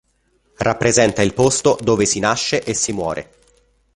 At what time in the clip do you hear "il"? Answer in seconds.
1.21-1.35